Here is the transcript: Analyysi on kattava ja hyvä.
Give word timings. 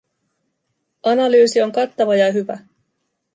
Analyysi 1.11 1.61
on 1.61 1.71
kattava 1.71 2.15
ja 2.15 2.31
hyvä. 2.31 2.57